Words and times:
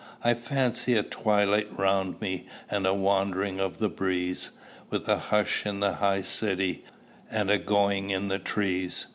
"I 0.23 0.33
fancy 0.33 0.95
a 0.95 1.03
twilight 1.03 1.67
round 1.77 2.19
me, 2.21 2.47
And 2.71 2.87
a 2.87 2.93
wandering 2.95 3.59
of 3.59 3.77
the 3.77 3.87
breeze, 3.87 4.49
With 4.89 5.07
a 5.07 5.19
hush 5.19 5.63
in 5.63 5.79
that 5.81 5.97
high 5.97 6.23
city, 6.23 6.83
And 7.29 7.51
a 7.51 7.59
going 7.59 8.09
in 8.09 8.27
the 8.27 8.39
trees. 8.39 9.05